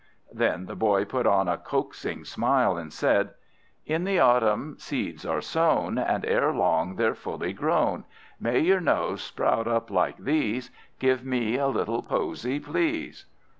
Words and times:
Then 0.33 0.65
the 0.65 0.75
boy 0.75 1.05
put 1.05 1.27
on 1.27 1.47
a 1.47 1.59
coaxing 1.59 2.25
smile, 2.25 2.75
and 2.75 2.91
said: 2.91 3.35
"In 3.85 4.03
the 4.03 4.17
autumn 4.17 4.77
seeds 4.79 5.27
are 5.27 5.41
sown, 5.41 5.99
And 5.99 6.25
ere 6.25 6.51
long 6.51 6.95
they're 6.95 7.13
fully 7.13 7.53
grown; 7.53 8.05
May 8.39 8.61
your 8.61 8.81
nose 8.81 9.21
sprout 9.21 9.67
up 9.67 9.91
like 9.91 10.17
these! 10.17 10.71
Give 10.97 11.23
me 11.23 11.55
a 11.57 11.67
little 11.67 12.01
posy, 12.01 12.59
please!" 12.59 13.27